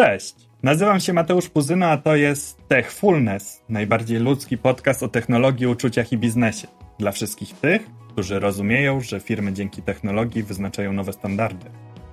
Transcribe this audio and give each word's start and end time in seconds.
Cześć! 0.00 0.34
Nazywam 0.62 1.00
się 1.00 1.12
Mateusz 1.12 1.48
Puzyno, 1.48 1.86
a 1.86 1.96
to 1.96 2.16
jest 2.16 2.68
Techfulness, 2.68 3.62
najbardziej 3.68 4.18
ludzki 4.18 4.58
podcast 4.58 5.02
o 5.02 5.08
technologii, 5.08 5.66
uczuciach 5.66 6.12
i 6.12 6.18
biznesie. 6.18 6.68
Dla 6.98 7.12
wszystkich 7.12 7.52
tych, 7.54 7.82
którzy 8.12 8.38
rozumieją, 8.38 9.00
że 9.00 9.20
firmy 9.20 9.52
dzięki 9.52 9.82
technologii 9.82 10.42
wyznaczają 10.42 10.92
nowe 10.92 11.12
standardy. 11.12 11.66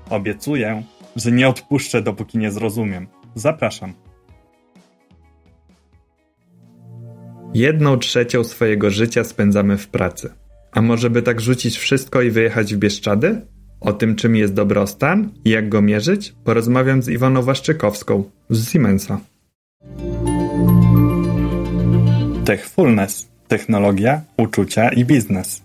Obiecuję, 0.09 0.83
że 1.15 1.31
nie 1.31 1.47
odpuszczę, 1.47 2.01
dopóki 2.01 2.37
nie 2.37 2.51
zrozumiem. 2.51 3.07
Zapraszam. 3.35 3.93
Jedną 7.53 7.97
trzecią 7.97 8.43
swojego 8.43 8.89
życia 8.89 9.23
spędzamy 9.23 9.77
w 9.77 9.87
pracy. 9.87 10.33
A 10.71 10.81
może 10.81 11.09
by 11.09 11.21
tak 11.21 11.41
rzucić 11.41 11.77
wszystko 11.77 12.21
i 12.21 12.31
wyjechać 12.31 12.75
w 12.75 12.77
Bieszczady? 12.77 13.56
O 13.79 13.93
tym, 13.93 14.15
czym 14.15 14.35
jest 14.35 14.53
dobrostan 14.53 15.29
i 15.45 15.49
jak 15.49 15.69
go 15.69 15.81
mierzyć, 15.81 16.33
porozmawiam 16.43 17.01
z 17.01 17.09
Iwoną 17.09 17.41
Waszczykowską 17.41 18.23
z 18.49 18.69
Siemensa. 18.69 19.19
Techfulness. 22.45 23.27
Technologia, 23.47 24.21
uczucia 24.37 24.89
i 24.89 25.05
biznes. 25.05 25.61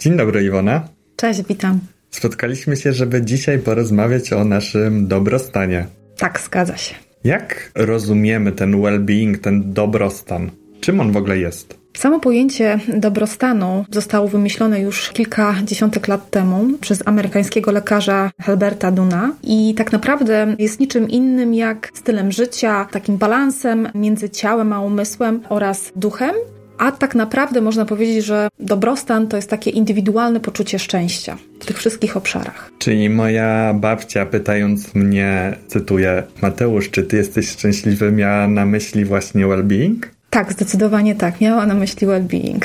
Dzień 0.00 0.16
dobry, 0.16 0.44
Iwona. 0.44 0.88
Cześć, 1.16 1.42
witam. 1.48 1.80
Spotkaliśmy 2.10 2.76
się, 2.76 2.92
żeby 2.92 3.22
dzisiaj 3.22 3.58
porozmawiać 3.58 4.32
o 4.32 4.44
naszym 4.44 5.08
dobrostanie. 5.08 5.86
Tak, 6.16 6.40
zgadza 6.40 6.76
się. 6.76 6.94
Jak 7.24 7.72
rozumiemy 7.74 8.52
ten 8.52 8.72
well-being, 8.72 9.38
ten 9.38 9.72
dobrostan? 9.72 10.50
Czym 10.80 11.00
on 11.00 11.12
w 11.12 11.16
ogóle 11.16 11.38
jest? 11.38 11.78
Samo 11.96 12.20
pojęcie 12.20 12.78
dobrostanu 12.88 13.84
zostało 13.90 14.28
wymyślone 14.28 14.80
już 14.80 15.10
kilka 15.10 15.54
dziesiątek 15.64 16.08
lat 16.08 16.30
temu 16.30 16.78
przez 16.80 17.02
amerykańskiego 17.08 17.72
lekarza 17.72 18.30
Herberta 18.40 18.90
Duna 18.90 19.32
i 19.42 19.74
tak 19.74 19.92
naprawdę 19.92 20.56
jest 20.58 20.80
niczym 20.80 21.08
innym 21.08 21.54
jak 21.54 21.90
stylem 21.94 22.32
życia, 22.32 22.86
takim 22.90 23.16
balansem 23.16 23.88
między 23.94 24.30
ciałem 24.30 24.72
a 24.72 24.80
umysłem 24.80 25.40
oraz 25.48 25.92
duchem. 25.96 26.34
A 26.78 26.92
tak 26.92 27.14
naprawdę 27.14 27.60
można 27.60 27.84
powiedzieć, 27.84 28.24
że 28.24 28.48
dobrostan 28.60 29.28
to 29.28 29.36
jest 29.36 29.50
takie 29.50 29.70
indywidualne 29.70 30.40
poczucie 30.40 30.78
szczęścia 30.78 31.36
w 31.60 31.66
tych 31.66 31.78
wszystkich 31.78 32.16
obszarach. 32.16 32.70
Czyli 32.78 33.10
moja 33.10 33.74
babcia, 33.74 34.26
pytając 34.26 34.94
mnie, 34.94 35.56
cytuję, 35.66 36.22
Mateusz, 36.42 36.90
czy 36.90 37.02
ty 37.02 37.16
jesteś 37.16 37.48
szczęśliwy, 37.48 38.12
miała 38.12 38.48
na 38.48 38.66
myśli 38.66 39.04
właśnie 39.04 39.46
well-being? 39.46 40.15
Tak, 40.36 40.52
zdecydowanie 40.52 41.14
tak. 41.14 41.40
Miała 41.40 41.66
na 41.66 41.74
myśli 41.74 42.06
well-being. 42.06 42.64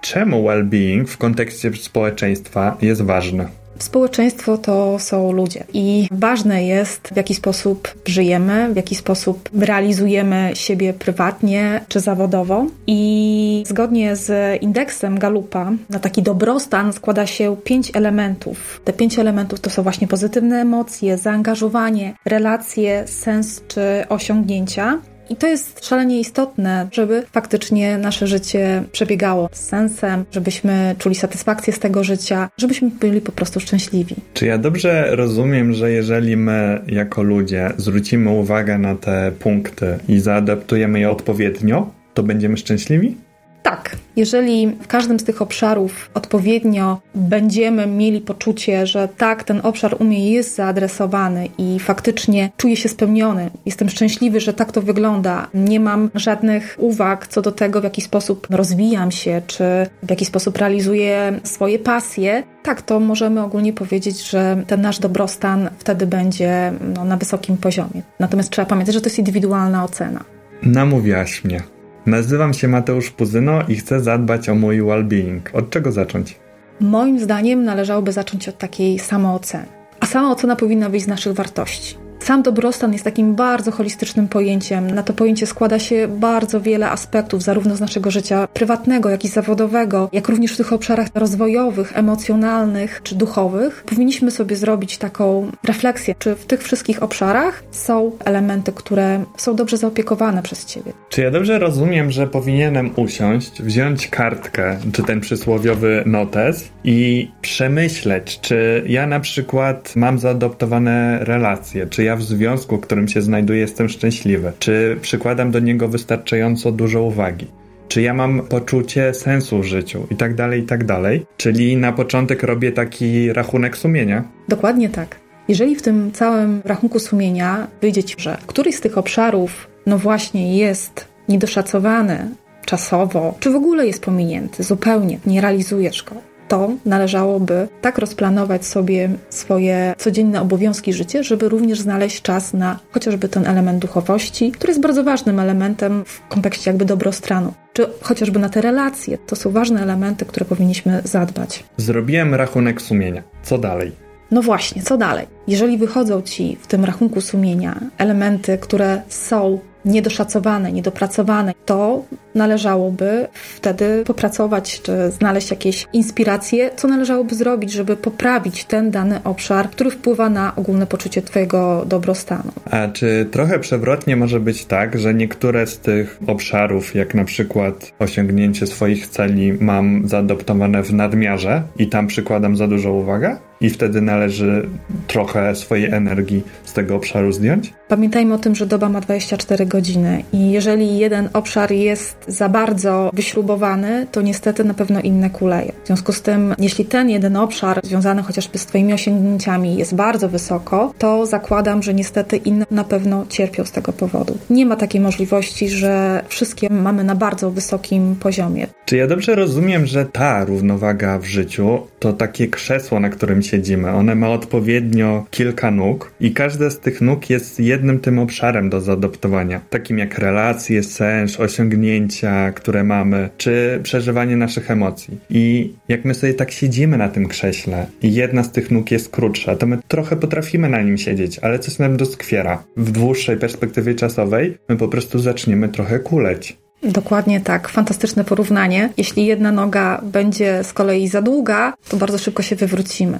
Czemu 0.00 0.44
well-being 0.44 1.06
w 1.06 1.18
kontekście 1.18 1.72
społeczeństwa 1.72 2.76
jest 2.82 3.02
ważne? 3.02 3.46
Społeczeństwo 3.78 4.58
to 4.58 4.98
są 4.98 5.32
ludzie 5.32 5.64
i 5.72 6.08
ważne 6.10 6.64
jest, 6.64 7.08
w 7.08 7.16
jaki 7.16 7.34
sposób 7.34 7.94
żyjemy, 8.06 8.72
w 8.72 8.76
jaki 8.76 8.94
sposób 8.94 9.48
realizujemy 9.58 10.50
siebie 10.54 10.92
prywatnie 10.92 11.80
czy 11.88 12.00
zawodowo. 12.00 12.66
I 12.86 13.64
zgodnie 13.66 14.16
z 14.16 14.62
indeksem 14.62 15.18
Galupa, 15.18 15.72
na 15.90 15.98
taki 15.98 16.22
dobrostan 16.22 16.92
składa 16.92 17.26
się 17.26 17.56
pięć 17.64 17.90
elementów. 17.94 18.80
Te 18.84 18.92
pięć 18.92 19.18
elementów 19.18 19.60
to 19.60 19.70
są 19.70 19.82
właśnie 19.82 20.08
pozytywne 20.08 20.60
emocje, 20.60 21.18
zaangażowanie, 21.18 22.14
relacje, 22.24 23.06
sens 23.06 23.62
czy 23.68 23.82
osiągnięcia. 24.08 24.98
I 25.30 25.36
to 25.36 25.46
jest 25.46 25.86
szalenie 25.86 26.20
istotne, 26.20 26.88
żeby 26.92 27.22
faktycznie 27.32 27.98
nasze 27.98 28.26
życie 28.26 28.82
przebiegało 28.92 29.48
z 29.52 29.60
sensem, 29.60 30.24
żebyśmy 30.32 30.94
czuli 30.98 31.14
satysfakcję 31.14 31.72
z 31.72 31.78
tego 31.78 32.04
życia, 32.04 32.48
żebyśmy 32.58 32.90
byli 32.90 33.20
po 33.20 33.32
prostu 33.32 33.60
szczęśliwi. 33.60 34.16
Czy 34.34 34.46
ja 34.46 34.58
dobrze 34.58 35.16
rozumiem, 35.16 35.72
że 35.72 35.90
jeżeli 35.90 36.36
my 36.36 36.82
jako 36.86 37.22
ludzie 37.22 37.70
zwrócimy 37.76 38.30
uwagę 38.30 38.78
na 38.78 38.94
te 38.94 39.32
punkty 39.38 39.98
i 40.08 40.18
zaadaptujemy 40.20 41.00
je 41.00 41.10
odpowiednio, 41.10 41.90
to 42.14 42.22
będziemy 42.22 42.56
szczęśliwi? 42.56 43.16
Tak, 43.64 43.96
jeżeli 44.16 44.66
w 44.66 44.86
każdym 44.86 45.20
z 45.20 45.24
tych 45.24 45.42
obszarów 45.42 46.10
odpowiednio 46.14 47.00
będziemy 47.14 47.86
mieli 47.86 48.20
poczucie, 48.20 48.86
że 48.86 49.08
tak, 49.16 49.44
ten 49.44 49.60
obszar 49.62 49.96
u 49.98 50.04
mnie 50.04 50.32
jest 50.32 50.54
zaadresowany 50.54 51.48
i 51.58 51.78
faktycznie 51.80 52.50
czuję 52.56 52.76
się 52.76 52.88
spełniony, 52.88 53.50
jestem 53.66 53.88
szczęśliwy, 53.88 54.40
że 54.40 54.52
tak 54.52 54.72
to 54.72 54.82
wygląda, 54.82 55.48
nie 55.54 55.80
mam 55.80 56.10
żadnych 56.14 56.76
uwag 56.78 57.26
co 57.26 57.42
do 57.42 57.52
tego, 57.52 57.80
w 57.80 57.84
jaki 57.84 58.02
sposób 58.02 58.46
rozwijam 58.50 59.10
się, 59.10 59.42
czy 59.46 59.64
w 60.02 60.10
jaki 60.10 60.24
sposób 60.24 60.58
realizuję 60.58 61.40
swoje 61.44 61.78
pasje, 61.78 62.42
tak, 62.62 62.82
to 62.82 63.00
możemy 63.00 63.42
ogólnie 63.42 63.72
powiedzieć, 63.72 64.30
że 64.30 64.62
ten 64.66 64.80
nasz 64.80 64.98
dobrostan 64.98 65.70
wtedy 65.78 66.06
będzie 66.06 66.72
no, 66.94 67.04
na 67.04 67.16
wysokim 67.16 67.56
poziomie. 67.56 68.02
Natomiast 68.20 68.50
trzeba 68.50 68.66
pamiętać, 68.66 68.94
że 68.94 69.00
to 69.00 69.06
jest 69.06 69.18
indywidualna 69.18 69.84
ocena. 69.84 70.24
Namówiłaś 70.62 71.44
mnie. 71.44 71.73
Nazywam 72.06 72.54
się 72.54 72.68
Mateusz 72.68 73.10
Puzyno 73.10 73.62
i 73.68 73.76
chcę 73.76 74.00
zadbać 74.00 74.48
o 74.48 74.54
mój 74.54 74.82
well-being. 74.82 75.40
Od 75.52 75.70
czego 75.70 75.92
zacząć? 75.92 76.36
Moim 76.80 77.20
zdaniem 77.20 77.64
należałoby 77.64 78.12
zacząć 78.12 78.48
od 78.48 78.58
takiej 78.58 78.98
samooceny. 78.98 79.66
A 80.00 80.06
samoocena 80.06 80.56
powinna 80.56 80.88
wyjść 80.88 81.06
z 81.06 81.08
naszych 81.08 81.32
wartości. 81.32 82.03
Sam 82.24 82.42
dobrostan 82.42 82.92
jest 82.92 83.04
takim 83.04 83.34
bardzo 83.34 83.70
holistycznym 83.70 84.28
pojęciem. 84.28 84.90
Na 84.90 85.02
to 85.02 85.12
pojęcie 85.12 85.46
składa 85.46 85.78
się 85.78 86.08
bardzo 86.08 86.60
wiele 86.60 86.90
aspektów, 86.90 87.42
zarówno 87.42 87.76
z 87.76 87.80
naszego 87.80 88.10
życia 88.10 88.48
prywatnego, 88.54 89.10
jak 89.10 89.24
i 89.24 89.28
zawodowego, 89.28 90.08
jak 90.12 90.28
również 90.28 90.54
w 90.54 90.56
tych 90.56 90.72
obszarach 90.72 91.08
rozwojowych, 91.14 91.98
emocjonalnych 91.98 93.00
czy 93.02 93.14
duchowych. 93.14 93.84
Powinniśmy 93.86 94.30
sobie 94.30 94.56
zrobić 94.56 94.98
taką 94.98 95.50
refleksję, 95.64 96.14
czy 96.18 96.34
w 96.34 96.46
tych 96.46 96.62
wszystkich 96.62 97.02
obszarach 97.02 97.62
są 97.70 98.12
elementy, 98.24 98.72
które 98.72 99.24
są 99.36 99.56
dobrze 99.56 99.76
zaopiekowane 99.76 100.42
przez 100.42 100.64
Ciebie. 100.64 100.92
Czy 101.08 101.22
ja 101.22 101.30
dobrze 101.30 101.58
rozumiem, 101.58 102.10
że 102.10 102.26
powinienem 102.26 102.90
usiąść, 102.96 103.62
wziąć 103.62 104.08
kartkę, 104.08 104.78
czy 104.92 105.02
ten 105.02 105.20
przysłowiowy 105.20 106.02
notes 106.06 106.68
i 106.84 107.30
przemyśleć, 107.40 108.40
czy 108.40 108.84
ja 108.86 109.06
na 109.06 109.20
przykład 109.20 109.96
mam 109.96 110.18
zaadoptowane 110.18 111.18
relacje, 111.24 111.86
czy 111.86 112.04
ja 112.04 112.13
w 112.16 112.22
związku, 112.22 112.76
w 112.76 112.80
którym 112.80 113.08
się 113.08 113.22
znajduję, 113.22 113.60
jestem 113.60 113.88
szczęśliwy? 113.88 114.52
Czy 114.58 114.98
przykładam 115.00 115.50
do 115.50 115.58
niego 115.58 115.88
wystarczająco 115.88 116.72
dużo 116.72 117.02
uwagi? 117.02 117.46
Czy 117.88 118.02
ja 118.02 118.14
mam 118.14 118.42
poczucie 118.42 119.14
sensu 119.14 119.58
w 119.58 119.64
życiu 119.64 120.06
i 120.10 120.16
tak 120.16 120.34
dalej, 120.34 120.60
i 120.60 120.66
tak 120.66 120.84
dalej? 120.84 121.26
Czyli 121.36 121.76
na 121.76 121.92
początek 121.92 122.42
robię 122.42 122.72
taki 122.72 123.32
rachunek 123.32 123.76
sumienia? 123.76 124.24
Dokładnie 124.48 124.88
tak. 124.88 125.16
Jeżeli 125.48 125.76
w 125.76 125.82
tym 125.82 126.12
całym 126.12 126.62
rachunku 126.64 126.98
sumienia 126.98 127.66
wyjdzie 127.80 128.04
ci, 128.04 128.14
że 128.18 128.38
któryś 128.46 128.74
z 128.74 128.80
tych 128.80 128.98
obszarów, 128.98 129.68
no 129.86 129.98
właśnie, 129.98 130.58
jest 130.58 131.08
niedoszacowany 131.28 132.30
czasowo, 132.64 133.34
czy 133.40 133.50
w 133.50 133.56
ogóle 133.56 133.86
jest 133.86 134.02
pominięty 134.02 134.62
zupełnie, 134.62 135.18
nie 135.26 135.40
realizujesz 135.40 136.02
go, 136.02 136.14
to 136.48 136.70
należałoby 136.84 137.68
tak 137.80 137.98
rozplanować 137.98 138.66
sobie 138.66 139.08
swoje 139.30 139.94
codzienne 139.98 140.40
obowiązki 140.40 140.92
życie, 140.92 141.24
żeby 141.24 141.48
również 141.48 141.80
znaleźć 141.80 142.22
czas 142.22 142.54
na 142.54 142.78
chociażby 142.90 143.28
ten 143.28 143.46
element 143.46 143.78
duchowości, 143.78 144.52
który 144.52 144.70
jest 144.70 144.82
bardzo 144.82 145.04
ważnym 145.04 145.40
elementem 145.40 146.04
w 146.04 146.28
kontekście 146.28 146.70
jakby 146.70 146.84
dobrostanu. 146.84 147.54
Czy 147.72 147.86
chociażby 148.00 148.38
na 148.38 148.48
te 148.48 148.60
relacje. 148.60 149.18
To 149.18 149.36
są 149.36 149.50
ważne 149.50 149.82
elementy, 149.82 150.24
które 150.24 150.46
powinniśmy 150.46 151.00
zadbać. 151.04 151.64
Zrobiłem 151.76 152.34
rachunek 152.34 152.82
sumienia. 152.82 153.22
Co 153.42 153.58
dalej? 153.58 153.92
No 154.30 154.42
właśnie, 154.42 154.82
co 154.82 154.96
dalej? 154.96 155.26
Jeżeli 155.48 155.78
wychodzą 155.78 156.22
ci 156.22 156.56
w 156.60 156.66
tym 156.66 156.84
rachunku 156.84 157.20
sumienia 157.20 157.80
elementy, 157.98 158.58
które 158.58 159.02
są 159.08 159.58
niedoszacowane, 159.84 160.72
niedopracowane, 160.72 161.52
to 161.66 162.04
należałoby 162.34 163.26
wtedy 163.32 164.02
popracować 164.06 164.82
czy 164.82 165.10
znaleźć 165.10 165.50
jakieś 165.50 165.86
inspiracje, 165.92 166.70
co 166.76 166.88
należałoby 166.88 167.34
zrobić, 167.34 167.72
żeby 167.72 167.96
poprawić 167.96 168.64
ten 168.64 168.90
dany 168.90 169.20
obszar, 169.24 169.70
który 169.70 169.90
wpływa 169.90 170.30
na 170.30 170.56
ogólne 170.56 170.86
poczucie 170.86 171.22
Twojego 171.22 171.84
dobrostanu. 171.86 172.52
A 172.70 172.88
czy 172.88 173.26
trochę 173.30 173.58
przewrotnie 173.58 174.16
może 174.16 174.40
być 174.40 174.64
tak, 174.64 174.98
że 174.98 175.14
niektóre 175.14 175.66
z 175.66 175.78
tych 175.78 176.18
obszarów, 176.26 176.94
jak 176.94 177.14
na 177.14 177.24
przykład 177.24 177.92
osiągnięcie 177.98 178.66
swoich 178.66 179.06
celi, 179.06 179.52
mam 179.52 180.08
zaadoptowane 180.08 180.82
w 180.82 180.92
nadmiarze 180.92 181.62
i 181.78 181.88
tam 181.88 182.06
przykładam 182.06 182.56
za 182.56 182.68
dużo 182.68 182.92
uwagi? 182.92 183.26
I 183.60 183.70
wtedy 183.70 184.00
należy 184.00 184.68
trochę 185.06 185.54
swojej 185.54 185.90
energii 185.90 186.42
z 186.64 186.72
tego 186.72 186.96
obszaru 186.96 187.32
zdjąć? 187.32 187.72
Pamiętajmy 187.88 188.34
o 188.34 188.38
tym, 188.38 188.54
że 188.54 188.66
doba 188.66 188.88
ma 188.88 189.00
24 189.00 189.66
godziny 189.66 190.24
i 190.32 190.50
jeżeli 190.50 190.98
jeden 190.98 191.28
obszar 191.32 191.72
jest 191.72 192.16
za 192.28 192.48
bardzo 192.48 193.10
wyśrubowany, 193.12 194.06
to 194.12 194.22
niestety 194.22 194.64
na 194.64 194.74
pewno 194.74 195.00
inne 195.00 195.30
kuleje. 195.30 195.72
W 195.84 195.86
związku 195.86 196.12
z 196.12 196.22
tym, 196.22 196.54
jeśli 196.58 196.84
ten 196.84 197.10
jeden 197.10 197.36
obszar 197.36 197.80
związany 197.84 198.22
chociażby 198.22 198.58
z 198.58 198.66
Twoimi 198.66 198.92
osiągnięciami 198.92 199.76
jest 199.76 199.94
bardzo 199.94 200.28
wysoko, 200.28 200.94
to 200.98 201.26
zakładam, 201.26 201.82
że 201.82 201.94
niestety 201.94 202.36
inne 202.36 202.66
na 202.70 202.84
pewno 202.84 203.26
cierpią 203.28 203.64
z 203.64 203.72
tego 203.72 203.92
powodu. 203.92 204.38
Nie 204.50 204.66
ma 204.66 204.76
takiej 204.76 205.00
możliwości, 205.00 205.68
że 205.68 206.22
wszystkie 206.28 206.70
mamy 206.70 207.04
na 207.04 207.14
bardzo 207.14 207.50
wysokim 207.50 208.16
poziomie. 208.16 208.66
Czy 208.84 208.96
ja 208.96 209.06
dobrze 209.06 209.34
rozumiem, 209.34 209.86
że 209.86 210.06
ta 210.06 210.44
równowaga 210.44 211.18
w 211.18 211.24
życiu 211.24 211.78
to 211.98 212.12
takie 212.12 212.48
krzesło, 212.48 213.00
na 213.00 213.08
którym 213.08 213.42
siedzimy. 213.46 213.90
One 213.90 214.14
ma 214.14 214.28
odpowiednio 214.28 215.26
kilka 215.30 215.70
nóg 215.70 216.12
i 216.20 216.32
każda 216.32 216.70
z 216.70 216.78
tych 216.80 217.00
nóg 217.00 217.30
jest 217.30 217.60
jednym 217.60 218.00
tym 218.00 218.18
obszarem 218.18 218.70
do 218.70 218.80
zaadoptowania, 218.80 219.60
takim 219.70 219.98
jak 219.98 220.18
relacje, 220.18 220.82
sens, 220.82 221.40
osiągnięcia, 221.40 222.52
które 222.52 222.84
mamy, 222.84 223.28
czy 223.36 223.80
przeżywanie 223.82 224.36
naszych 224.36 224.70
emocji. 224.70 225.18
I 225.30 225.72
jak 225.88 226.04
my 226.04 226.14
sobie 226.14 226.34
tak 226.34 226.50
siedzimy 226.50 226.98
na 226.98 227.08
tym 227.08 227.28
krześle 227.28 227.86
i 228.02 228.14
jedna 228.14 228.42
z 228.42 228.52
tych 228.52 228.70
nóg 228.70 228.90
jest 228.90 229.10
krótsza, 229.10 229.56
to 229.56 229.66
my 229.66 229.78
trochę 229.88 230.16
potrafimy 230.16 230.68
na 230.68 230.82
nim 230.82 230.98
siedzieć, 230.98 231.38
ale 231.38 231.58
coś 231.58 231.78
nam 231.78 231.96
doskwiera. 231.96 232.64
W 232.76 232.90
dłuższej 232.90 233.36
perspektywie 233.36 233.94
czasowej 233.94 234.58
my 234.68 234.76
po 234.76 234.88
prostu 234.88 235.18
zaczniemy 235.18 235.68
trochę 235.68 235.98
kuleć. 235.98 236.56
Dokładnie 236.82 237.40
tak, 237.40 237.68
fantastyczne 237.68 238.24
porównanie. 238.24 238.90
Jeśli 238.96 239.26
jedna 239.26 239.52
noga 239.52 240.00
będzie 240.02 240.64
z 240.64 240.72
kolei 240.72 241.08
za 241.08 241.22
długa, 241.22 241.74
to 241.88 241.96
bardzo 241.96 242.18
szybko 242.18 242.42
się 242.42 242.56
wywrócimy. 242.56 243.18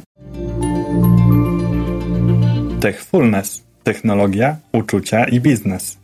Techfulness 2.84 3.64
technologia, 3.82 4.56
uczucia 4.72 5.24
i 5.24 5.40
biznes. 5.40 5.98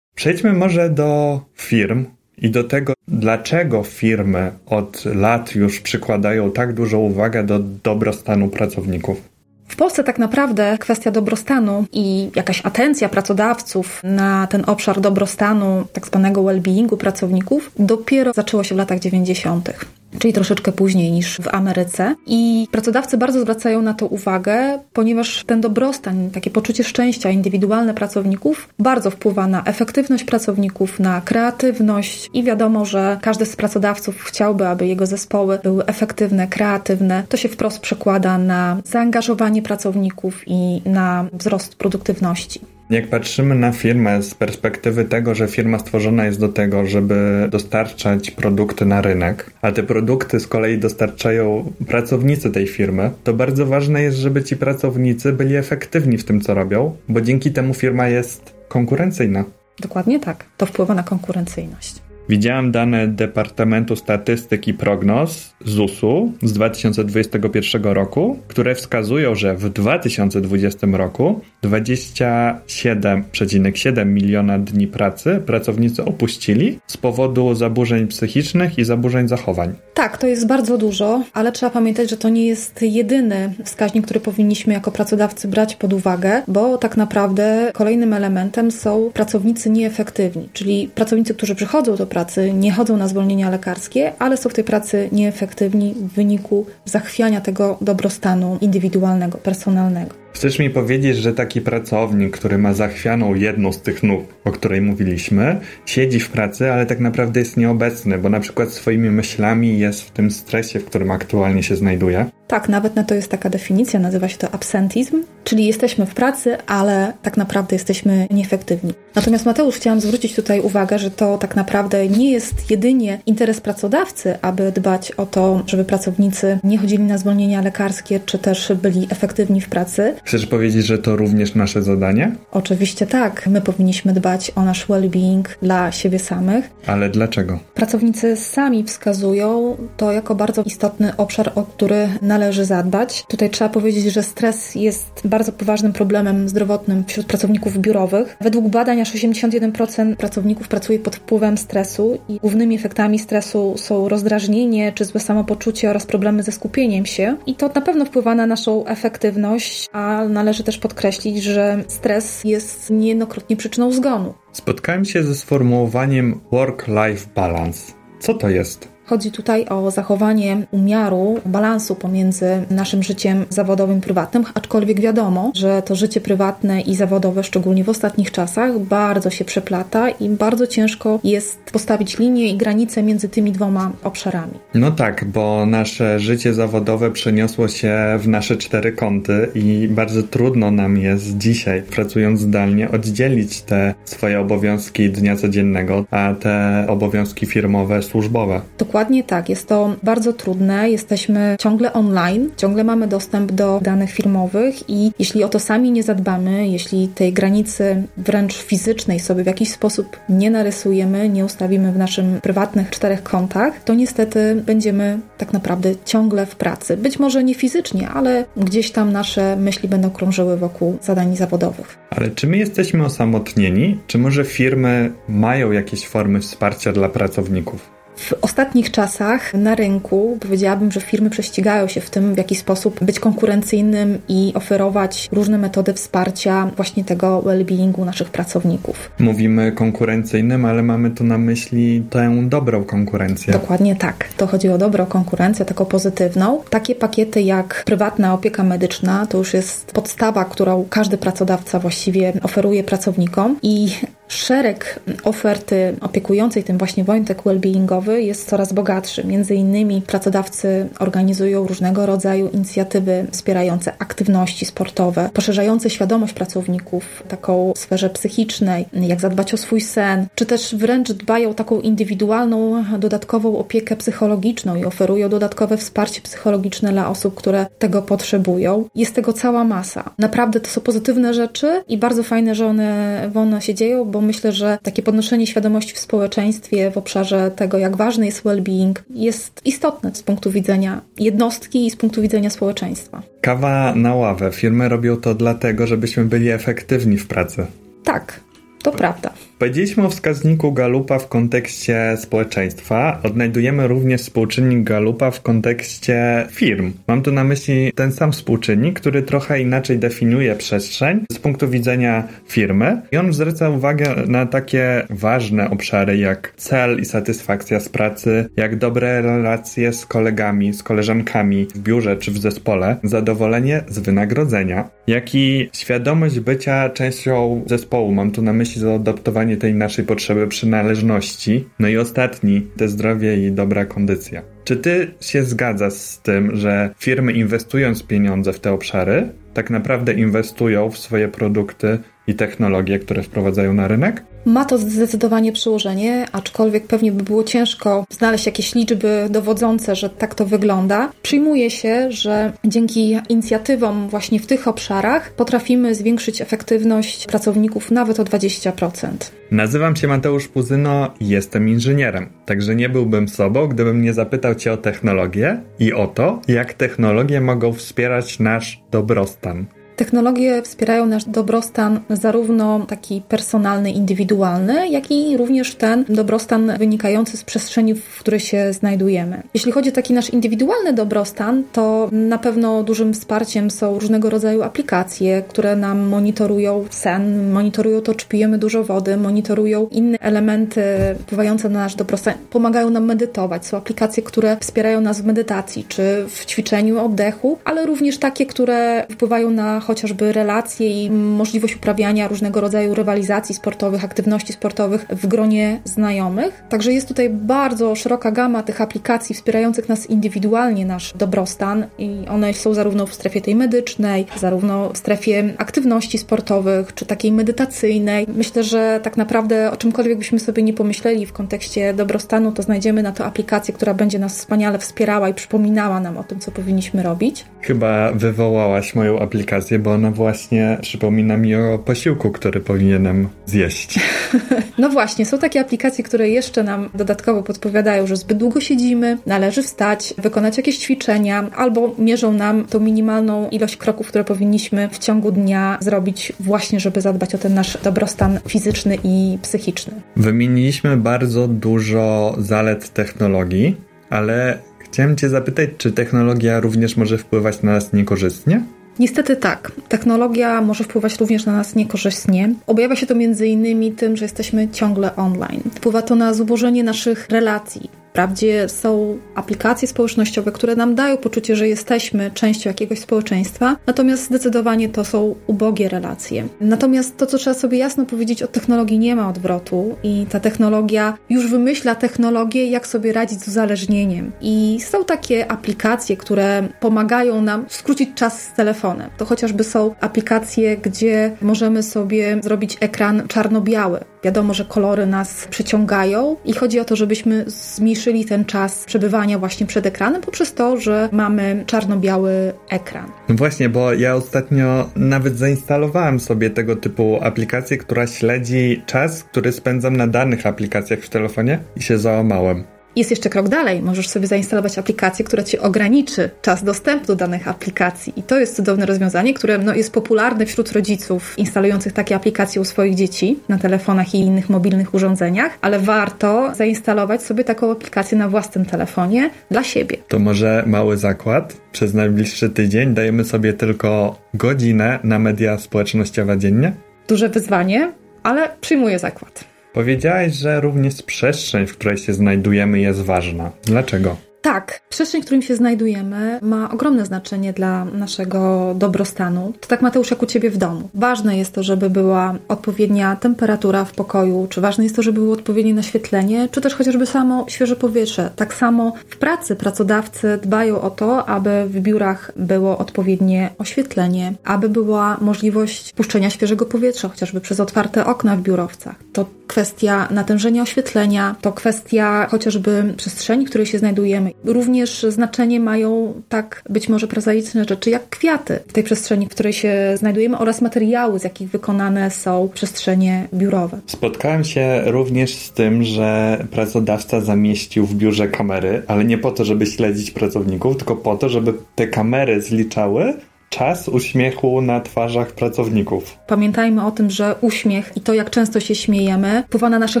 Przejdźmy 0.14 0.52
może 0.52 0.90
do 0.90 1.40
firm 1.54 2.06
i 2.38 2.50
do 2.50 2.64
tego, 2.64 2.92
dlaczego 3.08 3.82
firmy 3.82 4.52
od 4.66 5.04
lat 5.04 5.54
już 5.54 5.80
przykładają 5.80 6.52
tak 6.52 6.72
dużą 6.72 6.98
uwagę 6.98 7.44
do 7.44 7.58
dobrostanu 7.58 8.48
pracowników. 8.48 9.22
W 9.68 9.76
Polsce 9.76 10.04
tak 10.04 10.18
naprawdę 10.18 10.78
kwestia 10.78 11.10
dobrostanu 11.10 11.84
i 11.92 12.30
jakaś 12.36 12.66
atencja 12.66 13.08
pracodawców 13.08 14.00
na 14.04 14.46
ten 14.46 14.62
obszar 14.66 15.00
dobrostanu, 15.00 15.84
tak 15.92 16.06
zwanego 16.06 16.42
well-beingu 16.42 16.96
pracowników, 16.96 17.70
dopiero 17.78 18.32
zaczęło 18.32 18.64
się 18.64 18.74
w 18.74 18.78
latach 18.78 18.98
90 18.98 19.70
czyli 20.18 20.34
troszeczkę 20.34 20.72
później 20.72 21.12
niż 21.12 21.36
w 21.36 21.48
Ameryce. 21.48 22.14
I 22.26 22.68
pracodawcy 22.70 23.18
bardzo 23.18 23.40
zwracają 23.40 23.82
na 23.82 23.94
to 23.94 24.06
uwagę, 24.06 24.78
ponieważ 24.92 25.44
ten 25.44 25.60
dobrostan, 25.60 26.30
takie 26.30 26.50
poczucie 26.50 26.84
szczęścia 26.84 27.30
indywidualne 27.30 27.94
pracowników 27.94 28.68
bardzo 28.78 29.10
wpływa 29.10 29.46
na 29.46 29.64
efektywność 29.64 30.24
pracowników, 30.24 31.00
na 31.00 31.20
kreatywność 31.20 32.30
i 32.32 32.42
wiadomo, 32.42 32.84
że 32.84 33.18
każdy 33.22 33.46
z 33.46 33.56
pracodawców 33.56 34.22
chciałby, 34.22 34.66
aby 34.68 34.86
jego 34.86 35.06
zespoły 35.06 35.58
były 35.62 35.86
efektywne, 35.86 36.46
kreatywne. 36.46 37.22
To 37.28 37.36
się 37.36 37.48
wprost 37.48 37.80
przekłada 37.80 38.38
na 38.38 38.80
zaangażowanie 38.84 39.62
pracowników 39.62 40.42
i 40.46 40.82
na 40.84 41.26
wzrost 41.32 41.74
produktywności. 41.76 42.77
Jak 42.90 43.06
patrzymy 43.06 43.54
na 43.54 43.72
firmę 43.72 44.22
z 44.22 44.34
perspektywy 44.34 45.04
tego, 45.04 45.34
że 45.34 45.48
firma 45.48 45.78
stworzona 45.78 46.24
jest 46.24 46.40
do 46.40 46.48
tego, 46.48 46.86
żeby 46.86 47.48
dostarczać 47.50 48.30
produkty 48.30 48.86
na 48.86 49.00
rynek, 49.00 49.50
a 49.62 49.72
te 49.72 49.82
produkty 49.82 50.40
z 50.40 50.46
kolei 50.46 50.78
dostarczają 50.78 51.72
pracownicy 51.86 52.50
tej 52.50 52.66
firmy, 52.66 53.10
to 53.24 53.34
bardzo 53.34 53.66
ważne 53.66 54.02
jest, 54.02 54.18
żeby 54.18 54.44
ci 54.44 54.56
pracownicy 54.56 55.32
byli 55.32 55.56
efektywni 55.56 56.18
w 56.18 56.24
tym, 56.24 56.40
co 56.40 56.54
robią, 56.54 56.96
bo 57.08 57.20
dzięki 57.20 57.52
temu 57.52 57.74
firma 57.74 58.08
jest 58.08 58.54
konkurencyjna. 58.68 59.44
Dokładnie 59.80 60.20
tak. 60.20 60.44
To 60.56 60.66
wpływa 60.66 60.94
na 60.94 61.02
konkurencyjność. 61.02 62.07
Widziałem 62.28 62.72
dane 62.72 63.08
Departamentu 63.08 63.96
Statystyki 63.96 64.74
Prognoz 64.74 65.54
ZUS-u 65.64 66.32
z 66.42 66.52
2021 66.52 67.84
roku, 67.84 68.38
które 68.48 68.74
wskazują, 68.74 69.34
że 69.34 69.54
w 69.54 69.70
2020 69.70 70.86
roku 70.92 71.40
27,7 71.64 74.06
miliona 74.06 74.58
dni 74.58 74.86
pracy 74.86 75.42
pracownicy 75.46 76.04
opuścili 76.04 76.78
z 76.86 76.96
powodu 76.96 77.54
zaburzeń 77.54 78.06
psychicznych 78.06 78.78
i 78.78 78.84
zaburzeń 78.84 79.28
zachowań. 79.28 79.74
Tak, 79.94 80.18
to 80.18 80.26
jest 80.26 80.46
bardzo 80.46 80.78
dużo, 80.78 81.22
ale 81.32 81.52
trzeba 81.52 81.70
pamiętać, 81.70 82.10
że 82.10 82.16
to 82.16 82.28
nie 82.28 82.46
jest 82.46 82.82
jedyny 82.82 83.54
wskaźnik, 83.64 84.04
który 84.04 84.20
powinniśmy 84.20 84.74
jako 84.74 84.90
pracodawcy 84.90 85.48
brać 85.48 85.76
pod 85.76 85.92
uwagę, 85.92 86.42
bo 86.48 86.78
tak 86.78 86.96
naprawdę 86.96 87.70
kolejnym 87.74 88.12
elementem 88.12 88.70
są 88.70 89.10
pracownicy 89.14 89.70
nieefektywni, 89.70 90.48
czyli 90.52 90.90
pracownicy, 90.94 91.34
którzy 91.34 91.54
przychodzą 91.54 91.96
do 91.96 92.06
pracy, 92.06 92.17
nie 92.54 92.72
chodzą 92.72 92.96
na 92.96 93.08
zwolnienia 93.08 93.50
lekarskie, 93.50 94.12
ale 94.18 94.36
są 94.36 94.50
w 94.50 94.54
tej 94.54 94.64
pracy 94.64 95.08
nieefektywni 95.12 95.94
w 95.94 96.14
wyniku 96.14 96.66
zachwiania 96.84 97.40
tego 97.40 97.78
dobrostanu 97.80 98.58
indywidualnego, 98.60 99.38
personalnego. 99.38 100.27
Chcesz 100.32 100.58
mi 100.58 100.70
powiedzieć, 100.70 101.16
że 101.16 101.32
taki 101.32 101.60
pracownik, 101.60 102.36
który 102.36 102.58
ma 102.58 102.72
zachwianą 102.72 103.34
jedną 103.34 103.72
z 103.72 103.80
tych 103.80 104.02
nóg, 104.02 104.24
o 104.44 104.50
której 104.50 104.80
mówiliśmy, 104.80 105.60
siedzi 105.86 106.20
w 106.20 106.30
pracy, 106.30 106.72
ale 106.72 106.86
tak 106.86 107.00
naprawdę 107.00 107.40
jest 107.40 107.56
nieobecny, 107.56 108.18
bo 108.18 108.28
na 108.28 108.40
przykład 108.40 108.70
swoimi 108.70 109.10
myślami 109.10 109.78
jest 109.78 110.02
w 110.02 110.10
tym 110.10 110.30
stresie, 110.30 110.80
w 110.80 110.84
którym 110.84 111.10
aktualnie 111.10 111.62
się 111.62 111.76
znajduje? 111.76 112.26
Tak, 112.46 112.68
nawet 112.68 112.96
na 112.96 113.04
to 113.04 113.14
jest 113.14 113.30
taka 113.30 113.50
definicja, 113.50 114.00
nazywa 114.00 114.28
się 114.28 114.38
to 114.38 114.50
absentyzm, 114.50 115.22
czyli 115.44 115.66
jesteśmy 115.66 116.06
w 116.06 116.14
pracy, 116.14 116.56
ale 116.66 117.12
tak 117.22 117.36
naprawdę 117.36 117.76
jesteśmy 117.76 118.26
nieefektywni. 118.30 118.92
Natomiast 119.14 119.46
Mateusz, 119.46 119.76
chciałam 119.76 120.00
zwrócić 120.00 120.34
tutaj 120.34 120.60
uwagę, 120.60 120.98
że 120.98 121.10
to 121.10 121.38
tak 121.38 121.56
naprawdę 121.56 122.08
nie 122.08 122.32
jest 122.32 122.70
jedynie 122.70 123.20
interes 123.26 123.60
pracodawcy, 123.60 124.38
aby 124.42 124.72
dbać 124.72 125.12
o 125.12 125.26
to, 125.26 125.62
żeby 125.66 125.84
pracownicy 125.84 126.58
nie 126.64 126.78
chodzili 126.78 127.02
na 127.02 127.18
zwolnienia 127.18 127.62
lekarskie, 127.62 128.20
czy 128.26 128.38
też 128.38 128.72
byli 128.82 129.06
efektywni 129.10 129.60
w 129.60 129.68
pracy. 129.68 130.14
Chcesz 130.24 130.46
powiedzieć, 130.46 130.86
że 130.86 130.98
to 130.98 131.16
również 131.16 131.54
nasze 131.54 131.82
zadanie? 131.82 132.32
Oczywiście 132.52 133.06
tak. 133.06 133.46
My 133.46 133.60
powinniśmy 133.60 134.12
dbać 134.12 134.52
o 134.54 134.64
nasz 134.64 134.86
well-being 134.86 135.42
dla 135.62 135.92
siebie 135.92 136.18
samych. 136.18 136.70
Ale 136.86 137.08
dlaczego? 137.10 137.58
Pracownicy 137.74 138.36
sami 138.36 138.84
wskazują 138.84 139.76
to 139.96 140.12
jako 140.12 140.34
bardzo 140.34 140.62
istotny 140.62 141.16
obszar, 141.16 141.52
o 141.54 141.62
który 141.62 142.08
należy 142.22 142.64
zadbać. 142.64 143.24
Tutaj 143.28 143.50
trzeba 143.50 143.68
powiedzieć, 143.70 144.04
że 144.04 144.22
stres 144.22 144.74
jest 144.74 145.20
bardzo 145.24 145.52
poważnym 145.52 145.92
problemem 145.92 146.48
zdrowotnym 146.48 147.04
wśród 147.04 147.26
pracowników 147.26 147.78
biurowych. 147.78 148.36
Według 148.40 148.68
badań 148.68 149.00
aż 149.00 149.14
81% 149.14 150.16
pracowników 150.16 150.68
pracuje 150.68 150.98
pod 150.98 151.16
wpływem 151.16 151.58
stresu 151.58 152.18
i 152.28 152.38
głównymi 152.38 152.76
efektami 152.76 153.18
stresu 153.18 153.74
są 153.76 154.08
rozdrażnienie 154.08 154.92
czy 154.92 155.04
złe 155.04 155.20
samopoczucie 155.20 155.90
oraz 155.90 156.06
problemy 156.06 156.42
ze 156.42 156.52
skupieniem 156.52 157.06
się. 157.06 157.36
I 157.46 157.54
to 157.54 157.70
na 157.74 157.80
pewno 157.80 158.04
wpływa 158.04 158.34
na 158.34 158.46
naszą 158.46 158.86
efektywność, 158.86 159.88
a 159.92 160.07
należy 160.28 160.64
też 160.64 160.78
podkreślić, 160.78 161.42
że 161.42 161.84
stres 161.88 162.44
jest 162.44 162.90
niejednokrotnie 162.90 163.56
przyczyną 163.56 163.92
zgonu. 163.92 164.34
Spotkałem 164.52 165.04
się 165.04 165.22
ze 165.22 165.34
sformułowaniem 165.34 166.40
work-life 166.52 167.26
balance. 167.34 167.92
Co 168.20 168.34
to 168.34 168.48
jest? 168.48 168.97
Chodzi 169.08 169.32
tutaj 169.32 169.66
o 169.68 169.90
zachowanie 169.90 170.56
umiaru, 170.70 171.40
balansu 171.46 171.94
pomiędzy 171.94 172.46
naszym 172.70 173.02
życiem 173.02 173.44
zawodowym, 173.50 174.00
prywatnym, 174.00 174.44
aczkolwiek 174.54 175.00
wiadomo, 175.00 175.52
że 175.54 175.82
to 175.82 175.96
życie 175.96 176.20
prywatne 176.20 176.80
i 176.80 176.94
zawodowe, 176.94 177.44
szczególnie 177.44 177.84
w 177.84 177.88
ostatnich 177.88 178.30
czasach, 178.32 178.78
bardzo 178.78 179.30
się 179.30 179.44
przeplata 179.44 180.10
i 180.10 180.28
bardzo 180.28 180.66
ciężko 180.66 181.20
jest 181.24 181.58
postawić 181.72 182.18
linię 182.18 182.48
i 182.48 182.56
granicę 182.56 183.02
między 183.02 183.28
tymi 183.28 183.52
dwoma 183.52 183.92
obszarami. 184.04 184.52
No 184.74 184.90
tak, 184.90 185.24
bo 185.24 185.66
nasze 185.66 186.20
życie 186.20 186.54
zawodowe 186.54 187.10
przeniosło 187.10 187.68
się 187.68 187.96
w 188.18 188.28
nasze 188.28 188.56
cztery 188.56 188.92
kąty 188.92 189.48
i 189.54 189.88
bardzo 189.90 190.22
trudno 190.22 190.70
nam 190.70 190.96
jest 190.96 191.38
dzisiaj, 191.38 191.82
pracując 191.82 192.40
zdalnie, 192.40 192.90
oddzielić 192.90 193.62
te 193.62 193.94
swoje 194.04 194.40
obowiązki 194.40 195.10
dnia 195.10 195.36
codziennego, 195.36 196.04
a 196.10 196.34
te 196.40 196.84
obowiązki 196.88 197.46
firmowe, 197.46 198.02
służbowe. 198.02 198.60
Dokładnie 198.78 198.97
Dokładnie 198.98 199.24
tak, 199.24 199.48
jest 199.48 199.68
to 199.68 199.96
bardzo 200.02 200.32
trudne, 200.32 200.90
jesteśmy 200.90 201.56
ciągle 201.60 201.92
online, 201.92 202.50
ciągle 202.56 202.84
mamy 202.84 203.06
dostęp 203.06 203.52
do 203.52 203.80
danych 203.82 204.10
firmowych 204.10 204.90
i 204.90 205.12
jeśli 205.18 205.44
o 205.44 205.48
to 205.48 205.58
sami 205.58 205.92
nie 205.92 206.02
zadbamy, 206.02 206.68
jeśli 206.68 207.08
tej 207.08 207.32
granicy 207.32 208.02
wręcz 208.16 208.54
fizycznej 208.56 209.20
sobie 209.20 209.44
w 209.44 209.46
jakiś 209.46 209.70
sposób 209.70 210.16
nie 210.28 210.50
narysujemy, 210.50 211.28
nie 211.28 211.44
ustawimy 211.44 211.92
w 211.92 211.98
naszym 211.98 212.40
prywatnych 212.40 212.90
czterech 212.90 213.22
kątach, 213.22 213.84
to 213.84 213.94
niestety 213.94 214.62
będziemy 214.66 215.18
tak 215.38 215.52
naprawdę 215.52 215.90
ciągle 216.04 216.46
w 216.46 216.56
pracy. 216.56 216.96
Być 216.96 217.18
może 217.18 217.44
nie 217.44 217.54
fizycznie, 217.54 218.08
ale 218.08 218.44
gdzieś 218.56 218.90
tam 218.90 219.12
nasze 219.12 219.56
myśli 219.56 219.88
będą 219.88 220.10
krążyły 220.10 220.56
wokół 220.56 220.98
zadań 221.02 221.36
zawodowych. 221.36 221.98
Ale 222.10 222.30
czy 222.30 222.46
my 222.46 222.56
jesteśmy 222.56 223.04
osamotnieni? 223.04 223.98
Czy 224.06 224.18
może 224.18 224.44
firmy 224.44 225.12
mają 225.28 225.72
jakieś 225.72 226.08
formy 226.08 226.40
wsparcia 226.40 226.92
dla 226.92 227.08
pracowników? 227.08 227.97
W 228.18 228.32
ostatnich 228.42 228.90
czasach 228.90 229.54
na 229.54 229.74
rynku 229.74 230.38
powiedziałabym, 230.40 230.92
że 230.92 231.00
firmy 231.00 231.30
prześcigają 231.30 231.88
się 231.88 232.00
w 232.00 232.10
tym, 232.10 232.34
w 232.34 232.38
jaki 232.38 232.54
sposób 232.54 233.04
być 233.04 233.20
konkurencyjnym 233.20 234.18
i 234.28 234.52
oferować 234.54 235.28
różne 235.32 235.58
metody 235.58 235.94
wsparcia 235.94 236.70
właśnie 236.76 237.04
tego 237.04 237.42
well-beingu 237.42 238.04
naszych 238.04 238.30
pracowników. 238.30 239.10
Mówimy 239.18 239.72
konkurencyjnym, 239.72 240.64
ale 240.64 240.82
mamy 240.82 241.10
tu 241.10 241.24
na 241.24 241.38
myśli 241.38 242.02
tę 242.10 242.36
dobrą 242.48 242.84
konkurencję. 242.84 243.52
Dokładnie 243.52 243.96
tak. 243.96 244.28
To 244.36 244.46
chodzi 244.46 244.68
o 244.68 244.78
dobrą 244.78 245.06
konkurencję, 245.06 245.64
taką 245.64 245.84
pozytywną. 245.84 246.62
Takie 246.70 246.94
pakiety 246.94 247.42
jak 247.42 247.82
prywatna 247.86 248.34
opieka 248.34 248.62
medyczna 248.62 249.26
to 249.26 249.38
już 249.38 249.54
jest 249.54 249.92
podstawa, 249.92 250.44
którą 250.44 250.86
każdy 250.90 251.18
pracodawca 251.18 251.78
właściwie 251.78 252.32
oferuje 252.42 252.84
pracownikom 252.84 253.56
i 253.62 253.88
szereg 254.28 255.00
oferty 255.24 255.96
opiekującej 256.00 256.64
tym 256.64 256.78
właśnie 256.78 257.04
wątek 257.04 257.42
well-beingowy 257.42 258.12
jest 258.12 258.48
coraz 258.48 258.72
bogatszy. 258.72 259.24
Między 259.24 259.54
innymi 259.54 260.02
pracodawcy 260.02 260.88
organizują 260.98 261.66
różnego 261.66 262.06
rodzaju 262.06 262.48
inicjatywy 262.48 263.26
wspierające 263.30 263.92
aktywności 263.98 264.64
sportowe, 264.64 265.30
poszerzające 265.32 265.90
świadomość 265.90 266.32
pracowników 266.32 267.22
taką 267.28 267.72
w 267.76 267.78
sferze 267.78 268.10
psychicznej, 268.10 268.86
jak 268.92 269.20
zadbać 269.20 269.54
o 269.54 269.56
swój 269.56 269.80
sen, 269.80 270.26
czy 270.34 270.46
też 270.46 270.74
wręcz 270.74 271.12
dbają 271.12 271.50
o 271.50 271.54
taką 271.54 271.80
indywidualną, 271.80 272.84
dodatkową 272.98 273.58
opiekę 273.58 273.96
psychologiczną 273.96 274.76
i 274.76 274.84
oferują 274.84 275.28
dodatkowe 275.28 275.76
wsparcie 275.76 276.20
psychologiczne 276.20 276.92
dla 276.92 277.10
osób, 277.10 277.34
które 277.34 277.66
tego 277.78 278.02
potrzebują. 278.02 278.88
Jest 278.94 279.14
tego 279.14 279.32
cała 279.32 279.64
masa. 279.64 280.10
Naprawdę 280.18 280.60
to 280.60 280.70
są 280.70 280.80
pozytywne 280.80 281.34
rzeczy 281.34 281.82
i 281.88 281.98
bardzo 281.98 282.22
fajne, 282.22 282.54
że 282.54 282.66
one, 282.66 283.30
one 283.34 283.62
się 283.62 283.74
dzieją, 283.74 284.04
bo 284.04 284.17
myślę, 284.20 284.52
że 284.52 284.78
takie 284.82 285.02
podnoszenie 285.02 285.46
świadomości 285.46 285.94
w 285.94 285.98
społeczeństwie 285.98 286.90
w 286.90 286.98
obszarze 286.98 287.50
tego, 287.50 287.78
jak 287.78 287.96
ważny 287.96 288.26
jest 288.26 288.42
well-being, 288.42 288.94
jest 289.10 289.60
istotne 289.64 290.14
z 290.14 290.22
punktu 290.22 290.50
widzenia 290.50 291.00
jednostki 291.18 291.86
i 291.86 291.90
z 291.90 291.96
punktu 291.96 292.22
widzenia 292.22 292.50
społeczeństwa. 292.50 293.22
Kawa 293.40 293.94
na 293.94 294.14
ławę. 294.14 294.52
Firmy 294.52 294.88
robią 294.88 295.16
to 295.16 295.34
dlatego, 295.34 295.86
żebyśmy 295.86 296.24
byli 296.24 296.48
efektywni 296.48 297.16
w 297.16 297.26
pracy. 297.26 297.66
Tak, 298.04 298.40
to 298.82 298.92
prawda. 298.92 299.30
Powiedzieliśmy 299.58 300.04
o 300.04 300.10
wskaźniku 300.10 300.72
Galupa 300.72 301.18
w 301.18 301.28
kontekście 301.28 302.16
społeczeństwa. 302.20 303.20
Odnajdujemy 303.22 303.88
również 303.88 304.20
współczynnik 304.20 304.84
Galupa 304.84 305.30
w 305.30 305.42
kontekście 305.42 306.46
firm. 306.50 306.92
Mam 307.08 307.22
tu 307.22 307.32
na 307.32 307.44
myśli 307.44 307.92
ten 307.94 308.12
sam 308.12 308.32
współczynnik, 308.32 309.00
który 309.00 309.22
trochę 309.22 309.60
inaczej 309.60 309.98
definiuje 309.98 310.54
przestrzeń 310.54 311.24
z 311.32 311.38
punktu 311.38 311.68
widzenia 311.68 312.28
firmy. 312.48 313.00
I 313.12 313.16
on 313.16 313.32
zwraca 313.32 313.70
uwagę 313.70 314.14
na 314.26 314.46
takie 314.46 315.06
ważne 315.10 315.70
obszary 315.70 316.18
jak 316.18 316.52
cel 316.56 317.00
i 317.00 317.04
satysfakcja 317.04 317.80
z 317.80 317.88
pracy, 317.88 318.48
jak 318.56 318.76
dobre 318.76 319.22
relacje 319.22 319.92
z 319.92 320.06
kolegami, 320.06 320.72
z 320.72 320.82
koleżankami 320.82 321.66
w 321.74 321.78
biurze 321.78 322.16
czy 322.16 322.30
w 322.30 322.38
zespole, 322.38 322.96
zadowolenie 323.02 323.84
z 323.88 323.98
wynagrodzenia, 323.98 324.90
jak 325.06 325.34
i 325.34 325.70
świadomość 325.72 326.40
bycia 326.40 326.90
częścią 326.90 327.64
zespołu. 327.66 328.12
Mam 328.12 328.30
tu 328.30 328.42
na 328.42 328.52
myśli 328.52 328.80
zaadoptowanie 328.80 329.47
tej 329.56 329.74
naszej 329.74 330.04
potrzeby 330.04 330.46
przynależności. 330.46 331.68
No 331.78 331.88
i 331.88 331.96
ostatni, 331.96 332.66
te 332.76 332.88
zdrowie 332.88 333.46
i 333.46 333.52
dobra 333.52 333.84
kondycja. 333.84 334.42
Czy 334.64 334.76
ty 334.76 335.10
się 335.20 335.42
zgadzasz 335.42 335.92
z 335.92 336.20
tym, 336.20 336.56
że 336.56 336.90
firmy 336.98 337.32
inwestując 337.32 338.02
pieniądze 338.02 338.52
w 338.52 338.60
te 338.60 338.72
obszary, 338.72 339.28
tak 339.54 339.70
naprawdę 339.70 340.12
inwestują 340.12 340.90
w 340.90 340.98
swoje 340.98 341.28
produkty 341.28 341.98
i 342.28 342.34
technologie, 342.34 342.98
które 342.98 343.22
wprowadzają 343.22 343.74
na 343.74 343.88
rynek? 343.88 344.24
Ma 344.44 344.64
to 344.64 344.78
zdecydowanie 344.78 345.52
przełożenie, 345.52 346.26
aczkolwiek 346.32 346.86
pewnie 346.86 347.12
by 347.12 347.22
było 347.22 347.44
ciężko 347.44 348.06
znaleźć 348.10 348.46
jakieś 348.46 348.74
liczby 348.74 349.26
dowodzące, 349.30 349.96
że 349.96 350.10
tak 350.10 350.34
to 350.34 350.46
wygląda. 350.46 351.10
Przyjmuje 351.22 351.70
się, 351.70 352.12
że 352.12 352.52
dzięki 352.64 353.18
inicjatywom 353.28 354.08
właśnie 354.08 354.40
w 354.40 354.46
tych 354.46 354.68
obszarach 354.68 355.32
potrafimy 355.32 355.94
zwiększyć 355.94 356.40
efektywność 356.40 357.26
pracowników 357.26 357.90
nawet 357.90 358.20
o 358.20 358.24
20%. 358.24 359.08
Nazywam 359.50 359.96
się 359.96 360.08
Mateusz 360.08 360.48
Puzyno 360.48 361.14
i 361.20 361.28
jestem 361.28 361.68
inżynierem, 361.68 362.28
także 362.46 362.74
nie 362.74 362.88
byłbym 362.88 363.28
sobą, 363.28 363.66
gdybym 363.66 364.02
nie 364.02 364.12
zapytał 364.12 364.54
Cię 364.54 364.72
o 364.72 364.76
technologię 364.76 365.60
i 365.78 365.92
o 365.92 366.06
to, 366.06 366.40
jak 366.48 366.72
technologie 366.72 367.40
mogą 367.40 367.72
wspierać 367.72 368.38
nasz 368.38 368.82
dobrostan. 368.90 369.66
Technologie 369.98 370.62
wspierają 370.62 371.06
nasz 371.06 371.24
dobrostan 371.24 372.00
zarówno 372.10 372.86
taki 372.88 373.22
personalny, 373.28 373.90
indywidualny, 373.90 374.88
jak 374.88 375.10
i 375.10 375.36
również 375.36 375.74
ten 375.74 376.04
dobrostan 376.08 376.72
wynikający 376.78 377.36
z 377.36 377.44
przestrzeni, 377.44 377.94
w 377.94 378.18
której 378.20 378.40
się 378.40 378.72
znajdujemy. 378.72 379.42
Jeśli 379.54 379.72
chodzi 379.72 379.88
o 379.88 379.92
taki 379.92 380.14
nasz 380.14 380.30
indywidualny 380.30 380.92
dobrostan, 380.92 381.64
to 381.72 382.08
na 382.12 382.38
pewno 382.38 382.82
dużym 382.82 383.12
wsparciem 383.12 383.70
są 383.70 383.98
różnego 383.98 384.30
rodzaju 384.30 384.62
aplikacje, 384.62 385.42
które 385.48 385.76
nam 385.76 385.98
monitorują 385.98 386.84
sen, 386.90 387.50
monitorują 387.50 388.00
to, 388.00 388.14
czy 388.14 388.26
pijemy 388.26 388.58
dużo 388.58 388.84
wody, 388.84 389.16
monitorują 389.16 389.88
inne 389.90 390.18
elementy 390.18 390.82
wpływające 391.20 391.68
na 391.68 391.78
nasz 391.78 391.94
dobrostan, 391.94 392.34
pomagają 392.50 392.90
nam 392.90 393.04
medytować. 393.04 393.66
Są 393.66 393.76
aplikacje, 393.76 394.22
które 394.22 394.56
wspierają 394.60 395.00
nas 395.00 395.20
w 395.20 395.26
medytacji 395.26 395.84
czy 395.88 396.24
w 396.28 396.46
ćwiczeniu 396.46 397.04
oddechu, 397.04 397.58
ale 397.64 397.86
również 397.86 398.18
takie, 398.18 398.46
które 398.46 399.06
wpływają 399.10 399.50
na 399.50 399.87
chociażby 399.88 400.32
relacje 400.32 401.04
i 401.04 401.10
możliwość 401.10 401.76
uprawiania 401.76 402.28
różnego 402.28 402.60
rodzaju 402.60 402.94
rywalizacji 402.94 403.54
sportowych, 403.54 404.04
aktywności 404.04 404.52
sportowych 404.52 405.06
w 405.10 405.26
gronie 405.26 405.80
znajomych. 405.84 406.62
Także 406.68 406.92
jest 406.92 407.08
tutaj 407.08 407.30
bardzo 407.30 407.94
szeroka 407.94 408.30
gama 408.30 408.62
tych 408.62 408.80
aplikacji 408.80 409.34
wspierających 409.34 409.88
nas 409.88 410.10
indywidualnie 410.10 410.86
nasz 410.86 411.14
dobrostan 411.16 411.86
i 411.98 412.24
one 412.28 412.54
są 412.54 412.74
zarówno 412.74 413.06
w 413.06 413.14
strefie 413.14 413.40
tej 413.40 413.54
medycznej, 413.54 414.26
zarówno 414.36 414.90
w 414.92 414.98
strefie 414.98 415.54
aktywności 415.58 416.18
sportowych, 416.18 416.94
czy 416.94 417.06
takiej 417.06 417.32
medytacyjnej. 417.32 418.26
Myślę, 418.34 418.64
że 418.64 419.00
tak 419.02 419.16
naprawdę 419.16 419.70
o 419.70 419.76
czymkolwiek 419.76 420.18
byśmy 420.18 420.38
sobie 420.38 420.62
nie 420.62 420.72
pomyśleli 420.72 421.26
w 421.26 421.32
kontekście 421.32 421.94
dobrostanu, 421.94 422.52
to 422.52 422.62
znajdziemy 422.62 423.02
na 423.02 423.12
to 423.12 423.24
aplikację, 423.24 423.74
która 423.74 423.94
będzie 423.94 424.18
nas 424.18 424.38
wspaniale 424.38 424.78
wspierała 424.78 425.28
i 425.28 425.34
przypominała 425.34 426.00
nam 426.00 426.16
o 426.16 426.24
tym, 426.24 426.40
co 426.40 426.50
powinniśmy 426.50 427.02
robić. 427.02 427.44
Chyba 427.60 428.12
wywołałaś 428.12 428.94
moją 428.94 429.18
aplikację 429.18 429.77
bo 429.78 429.92
ona 429.92 430.10
właśnie 430.10 430.78
przypomina 430.82 431.36
mi 431.36 431.54
o 431.54 431.78
posiłku, 431.78 432.30
który 432.30 432.60
powinienem 432.60 433.28
zjeść. 433.46 433.98
No 434.78 434.88
właśnie, 434.88 435.26
są 435.26 435.38
takie 435.38 435.60
aplikacje, 435.60 436.04
które 436.04 436.28
jeszcze 436.28 436.62
nam 436.62 436.88
dodatkowo 436.94 437.42
podpowiadają, 437.42 438.06
że 438.06 438.16
zbyt 438.16 438.38
długo 438.38 438.60
siedzimy, 438.60 439.18
należy 439.26 439.62
wstać, 439.62 440.14
wykonać 440.18 440.56
jakieś 440.56 440.78
ćwiczenia, 440.78 441.50
albo 441.56 441.94
mierzą 441.98 442.32
nam 442.32 442.64
tą 442.64 442.80
minimalną 442.80 443.48
ilość 443.48 443.76
kroków, 443.76 444.08
które 444.08 444.24
powinniśmy 444.24 444.88
w 444.92 444.98
ciągu 444.98 445.32
dnia 445.32 445.78
zrobić, 445.80 446.32
właśnie, 446.40 446.80
żeby 446.80 447.00
zadbać 447.00 447.34
o 447.34 447.38
ten 447.38 447.54
nasz 447.54 447.78
dobrostan 447.84 448.40
fizyczny 448.48 448.98
i 449.04 449.38
psychiczny. 449.42 449.92
Wymieniliśmy 450.16 450.96
bardzo 450.96 451.48
dużo 451.48 452.34
zalet 452.38 452.92
technologii, 452.92 453.76
ale 454.10 454.58
chciałem 454.78 455.16
Cię 455.16 455.28
zapytać, 455.28 455.70
czy 455.78 455.92
technologia 455.92 456.60
również 456.60 456.96
może 456.96 457.18
wpływać 457.18 457.62
na 457.62 457.72
nas 457.72 457.92
niekorzystnie? 457.92 458.62
Niestety 458.98 459.36
tak. 459.36 459.72
Technologia 459.88 460.60
może 460.60 460.84
wpływać 460.84 461.18
również 461.20 461.46
na 461.46 461.52
nas 461.52 461.74
niekorzystnie. 461.74 462.54
Objawia 462.66 462.96
się 462.96 463.06
to 463.06 463.14
innymi 463.46 463.92
tym, 463.92 464.16
że 464.16 464.24
jesteśmy 464.24 464.68
ciągle 464.68 465.16
online. 465.16 465.62
Wpływa 465.74 466.02
to 466.02 466.14
na 466.14 466.34
zubożenie 466.34 466.84
naszych 466.84 467.28
relacji, 467.28 467.90
Wprawdzie 468.10 468.68
są 468.68 469.18
aplikacje 469.34 469.88
społecznościowe, 469.88 470.52
które 470.52 470.76
nam 470.76 470.94
dają 470.94 471.16
poczucie, 471.16 471.56
że 471.56 471.68
jesteśmy 471.68 472.30
częścią 472.30 472.70
jakiegoś 472.70 472.98
społeczeństwa, 472.98 473.76
natomiast 473.86 474.24
zdecydowanie 474.24 474.88
to 474.88 475.04
są 475.04 475.34
ubogie 475.46 475.88
relacje. 475.88 476.48
Natomiast 476.60 477.16
to, 477.16 477.26
co 477.26 477.38
trzeba 477.38 477.54
sobie 477.54 477.78
jasno 477.78 478.06
powiedzieć, 478.06 478.42
od 478.42 478.52
technologii 478.52 478.98
nie 478.98 479.16
ma 479.16 479.28
odwrotu 479.28 479.96
i 480.02 480.26
ta 480.30 480.40
technologia 480.40 481.18
już 481.30 481.50
wymyśla 481.50 481.94
technologię, 481.94 482.66
jak 482.66 482.86
sobie 482.86 483.12
radzić 483.12 483.40
z 483.44 483.48
uzależnieniem. 483.48 484.32
I 484.40 484.78
są 484.80 485.04
takie 485.04 485.50
aplikacje, 485.52 486.16
które 486.16 486.68
pomagają 486.80 487.42
nam 487.42 487.64
skrócić 487.68 488.10
czas 488.14 488.42
z 488.42 488.52
telefonem. 488.52 489.10
To 489.16 489.24
chociażby 489.24 489.64
są 489.64 489.94
aplikacje, 490.00 490.76
gdzie 490.76 491.36
możemy 491.42 491.82
sobie 491.82 492.40
zrobić 492.42 492.76
ekran 492.80 493.22
czarno-biały. 493.28 494.00
Wiadomo, 494.24 494.54
że 494.54 494.64
kolory 494.64 495.06
nas 495.06 495.46
przyciągają 495.50 496.36
i 496.44 496.52
chodzi 496.52 496.80
o 496.80 496.84
to, 496.84 496.96
żebyśmy 496.96 497.44
zmniejszyli 497.46 497.97
zmniejszyli 497.98 498.24
ten 498.24 498.44
czas 498.44 498.84
przebywania 498.84 499.38
właśnie 499.38 499.66
przed 499.66 499.86
ekranem 499.86 500.22
poprzez 500.22 500.54
to, 500.54 500.80
że 500.80 501.08
mamy 501.12 501.64
czarno-biały 501.66 502.52
ekran. 502.68 503.10
No 503.28 503.34
właśnie, 503.34 503.68
bo 503.68 503.92
ja 503.92 504.14
ostatnio 504.14 504.90
nawet 504.96 505.38
zainstalowałem 505.38 506.20
sobie 506.20 506.50
tego 506.50 506.76
typu 506.76 507.18
aplikację, 507.22 507.78
która 507.78 508.06
śledzi 508.06 508.82
czas, 508.86 509.24
który 509.24 509.52
spędzam 509.52 509.96
na 509.96 510.06
danych 510.06 510.46
aplikacjach 510.46 511.00
w 511.00 511.08
telefonie 511.08 511.58
i 511.76 511.82
się 511.82 511.98
załamałem. 511.98 512.77
Jest 512.96 513.10
jeszcze 513.10 513.30
krok 513.30 513.48
dalej. 513.48 513.82
Możesz 513.82 514.08
sobie 514.08 514.26
zainstalować 514.26 514.78
aplikację, 514.78 515.24
która 515.24 515.42
ci 515.42 515.58
ograniczy 515.58 516.30
czas 516.42 516.64
dostępu 516.64 517.06
do 517.06 517.16
danych 517.16 517.48
aplikacji. 517.48 518.12
I 518.16 518.22
to 518.22 518.38
jest 518.40 518.56
cudowne 518.56 518.86
rozwiązanie, 518.86 519.34
które 519.34 519.58
no, 519.58 519.74
jest 519.74 519.92
popularne 519.92 520.46
wśród 520.46 520.72
rodziców 520.72 521.38
instalujących 521.38 521.92
takie 521.92 522.16
aplikacje 522.16 522.60
u 522.60 522.64
swoich 522.64 522.94
dzieci 522.94 523.38
na 523.48 523.58
telefonach 523.58 524.14
i 524.14 524.18
innych 524.18 524.50
mobilnych 524.50 524.94
urządzeniach, 524.94 525.58
ale 525.60 525.78
warto 525.78 526.54
zainstalować 526.54 527.22
sobie 527.22 527.44
taką 527.44 527.72
aplikację 527.72 528.18
na 528.18 528.28
własnym 528.28 528.64
telefonie 528.64 529.30
dla 529.50 529.64
siebie. 529.64 529.96
To 530.08 530.18
może 530.18 530.64
mały 530.66 530.96
zakład. 530.96 531.56
Przez 531.72 531.94
najbliższy 531.94 532.50
tydzień 532.50 532.94
dajemy 532.94 533.24
sobie 533.24 533.52
tylko 533.52 534.18
godzinę 534.34 534.98
na 535.02 535.18
media 535.18 535.58
społecznościowe 535.58 536.38
dziennie? 536.38 536.72
Duże 537.08 537.28
wyzwanie, 537.28 537.92
ale 538.22 538.48
przyjmuję 538.60 538.98
zakład. 538.98 539.57
Powiedziałeś, 539.78 540.34
że 540.34 540.60
również 540.60 541.02
przestrzeń, 541.02 541.66
w 541.66 541.72
której 541.78 541.96
się 541.96 542.14
znajdujemy, 542.14 542.80
jest 542.80 543.00
ważna. 543.00 543.52
Dlaczego? 543.64 544.16
Tak, 544.42 544.80
przestrzeń, 544.88 545.22
w 545.22 545.24
którym 545.24 545.42
się 545.42 545.56
znajdujemy, 545.56 546.38
ma 546.42 546.70
ogromne 546.70 547.06
znaczenie 547.06 547.52
dla 547.52 547.84
naszego 547.84 548.74
dobrostanu. 548.74 549.52
To 549.60 549.68
tak, 549.68 549.82
Mateusz, 549.82 550.10
jak 550.10 550.22
u 550.22 550.26
ciebie 550.26 550.50
w 550.50 550.56
domu. 550.56 550.88
Ważne 550.94 551.38
jest 551.38 551.52
to, 551.52 551.62
żeby 551.62 551.90
była 551.90 552.34
odpowiednia 552.48 553.16
temperatura 553.16 553.84
w 553.84 553.92
pokoju, 553.92 554.46
czy 554.50 554.60
ważne 554.60 554.84
jest 554.84 554.96
to, 554.96 555.02
żeby 555.02 555.20
było 555.20 555.34
odpowiednie 555.34 555.74
naświetlenie, 555.74 556.48
czy 556.52 556.60
też 556.60 556.74
chociażby 556.74 557.06
samo 557.06 557.44
świeże 557.48 557.76
powietrze. 557.76 558.30
Tak 558.36 558.54
samo 558.54 558.92
w 559.08 559.16
pracy 559.16 559.56
pracodawcy 559.56 560.38
dbają 560.42 560.80
o 560.80 560.90
to, 560.90 561.28
aby 561.28 561.64
w 561.66 561.80
biurach 561.80 562.32
było 562.36 562.78
odpowiednie 562.78 563.50
oświetlenie, 563.58 564.32
aby 564.44 564.68
była 564.68 565.16
możliwość 565.20 565.92
puszczenia 565.92 566.30
świeżego 566.30 566.66
powietrza, 566.66 567.08
chociażby 567.08 567.40
przez 567.40 567.60
otwarte 567.60 568.06
okna 568.06 568.36
w 568.36 568.40
biurowcach. 568.40 568.94
To 569.12 569.26
kwestia 569.46 570.08
natężenia 570.10 570.62
oświetlenia, 570.62 571.36
to 571.40 571.52
kwestia 571.52 572.26
chociażby 572.30 572.94
przestrzeni, 572.96 573.46
w 573.46 573.48
której 573.48 573.66
się 573.66 573.78
znajdujemy. 573.78 574.27
Również 574.44 575.06
znaczenie 575.08 575.60
mają 575.60 576.14
tak 576.28 576.62
być 576.70 576.88
może 576.88 577.08
prozaiczne 577.08 577.64
rzeczy 577.64 577.90
jak 577.90 578.08
kwiaty 578.08 578.60
w 578.68 578.72
tej 578.72 578.84
przestrzeni, 578.84 579.26
w 579.26 579.28
której 579.28 579.52
się 579.52 579.74
znajdujemy 579.96 580.38
oraz 580.38 580.60
materiały, 580.60 581.18
z 581.18 581.24
jakich 581.24 581.50
wykonane 581.50 582.10
są 582.10 582.48
przestrzenie 582.54 583.28
biurowe. 583.34 583.80
Spotkałem 583.86 584.44
się 584.44 584.82
również 584.86 585.34
z 585.34 585.52
tym, 585.52 585.84
że 585.84 586.38
pracodawca 586.50 587.20
zamieścił 587.20 587.86
w 587.86 587.94
biurze 587.94 588.28
kamery, 588.28 588.82
ale 588.86 589.04
nie 589.04 589.18
po 589.18 589.30
to, 589.30 589.44
żeby 589.44 589.66
śledzić 589.66 590.10
pracowników, 590.10 590.76
tylko 590.76 590.96
po 590.96 591.16
to, 591.16 591.28
żeby 591.28 591.54
te 591.74 591.86
kamery 591.86 592.40
zliczały 592.40 593.14
czas 593.48 593.88
uśmiechu 593.88 594.60
na 594.60 594.80
twarzach 594.80 595.32
pracowników. 595.32 596.18
Pamiętajmy 596.26 596.86
o 596.86 596.90
tym, 596.90 597.10
że 597.10 597.34
uśmiech 597.40 597.92
i 597.96 598.00
to, 598.00 598.14
jak 598.14 598.30
często 598.30 598.60
się 598.60 598.74
śmiejemy, 598.74 599.42
wpływa 599.46 599.70
na 599.70 599.78
nasze 599.78 600.00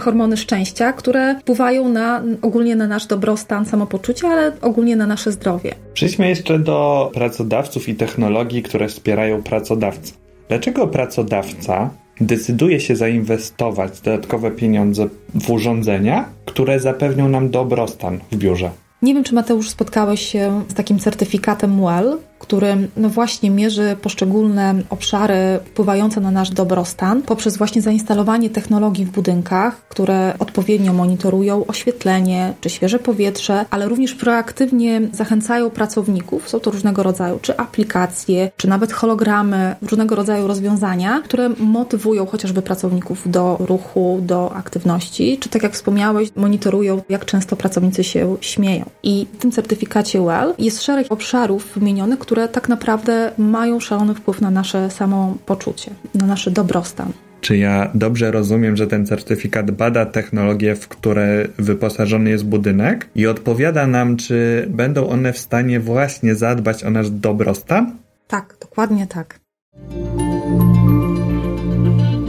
hormony 0.00 0.36
szczęścia, 0.36 0.92
które 0.92 1.40
wpływają 1.40 1.88
na, 1.88 2.22
ogólnie 2.42 2.76
na 2.76 2.86
nasz 2.86 3.06
dobrostan, 3.06 3.66
samopoczucie, 3.66 4.28
ale 4.28 4.52
ogólnie 4.60 4.96
na 4.96 5.06
nasze 5.06 5.32
zdrowie. 5.32 5.74
Przejdźmy 5.94 6.28
jeszcze 6.28 6.58
do 6.58 7.10
pracodawców 7.14 7.88
i 7.88 7.94
technologii, 7.94 8.62
które 8.62 8.88
wspierają 8.88 9.42
pracodawcę. 9.42 10.12
Dlaczego 10.48 10.86
pracodawca 10.86 11.90
decyduje 12.20 12.80
się 12.80 12.96
zainwestować 12.96 14.00
dodatkowe 14.00 14.50
pieniądze 14.50 15.08
w 15.34 15.50
urządzenia, 15.50 16.24
które 16.46 16.80
zapewnią 16.80 17.28
nam 17.28 17.50
dobrostan 17.50 18.18
w 18.32 18.36
biurze? 18.36 18.70
Nie 19.02 19.14
wiem, 19.14 19.24
czy 19.24 19.34
Mateusz 19.34 19.68
spotkałeś 19.68 20.28
się 20.28 20.62
z 20.68 20.74
takim 20.74 20.98
certyfikatem 20.98 21.84
WELL, 21.84 22.18
który 22.38 22.88
no 22.96 23.08
właśnie 23.08 23.50
mierzy 23.50 23.96
poszczególne 24.02 24.74
obszary 24.90 25.58
wpływające 25.64 26.20
na 26.20 26.30
nasz 26.30 26.50
dobrostan 26.50 27.22
poprzez 27.22 27.56
właśnie 27.56 27.82
zainstalowanie 27.82 28.50
technologii 28.50 29.04
w 29.04 29.10
budynkach, 29.10 29.88
które 29.88 30.34
odpowiednio 30.38 30.92
monitorują 30.92 31.66
oświetlenie 31.66 32.54
czy 32.60 32.70
świeże 32.70 32.98
powietrze, 32.98 33.64
ale 33.70 33.88
również 33.88 34.14
proaktywnie 34.14 35.00
zachęcają 35.12 35.70
pracowników. 35.70 36.48
Są 36.48 36.60
to 36.60 36.70
różnego 36.70 37.02
rodzaju 37.02 37.38
czy 37.42 37.56
aplikacje, 37.56 38.50
czy 38.56 38.68
nawet 38.68 38.92
hologramy, 38.92 39.76
różnego 39.82 40.14
rodzaju 40.14 40.46
rozwiązania, 40.46 41.22
które 41.24 41.48
motywują 41.48 42.26
chociażby 42.26 42.62
pracowników 42.62 43.30
do 43.30 43.56
ruchu, 43.60 44.18
do 44.22 44.52
aktywności, 44.52 45.38
czy 45.38 45.48
tak 45.48 45.62
jak 45.62 45.72
wspomniałeś, 45.72 46.28
monitorują, 46.36 47.02
jak 47.08 47.24
często 47.24 47.56
pracownicy 47.56 48.04
się 48.04 48.36
śmieją. 48.40 48.84
I 49.02 49.26
w 49.32 49.38
tym 49.38 49.52
certyfikacie 49.52 50.22
WELL 50.22 50.54
jest 50.58 50.82
szereg 50.82 51.06
obszarów 51.12 51.72
wymienionych, 51.76 52.18
które 52.28 52.48
tak 52.48 52.68
naprawdę 52.68 53.32
mają 53.38 53.80
szalony 53.80 54.14
wpływ 54.14 54.40
na 54.40 54.50
nasze 54.50 54.90
samopoczucie, 54.90 55.90
na 56.14 56.26
nasz 56.26 56.50
dobrostan. 56.50 57.12
Czy 57.40 57.56
ja 57.56 57.90
dobrze 57.94 58.30
rozumiem, 58.30 58.76
że 58.76 58.86
ten 58.86 59.06
certyfikat 59.06 59.70
bada 59.70 60.06
technologie, 60.06 60.74
w 60.74 60.88
które 60.88 61.48
wyposażony 61.58 62.30
jest 62.30 62.44
budynek 62.44 63.08
i 63.14 63.26
odpowiada 63.26 63.86
nam, 63.86 64.16
czy 64.16 64.66
będą 64.70 65.08
one 65.08 65.32
w 65.32 65.38
stanie 65.38 65.80
właśnie 65.80 66.34
zadbać 66.34 66.84
o 66.84 66.90
nasz 66.90 67.10
dobrostan? 67.10 67.96
Tak, 68.26 68.56
dokładnie 68.60 69.06
tak. 69.06 69.40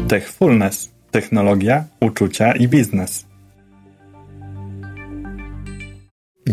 Techfulness. 0.07 0.89
Technologia, 1.11 1.83
uczucia 2.01 2.51
i 2.51 2.67
biznes. 2.67 3.28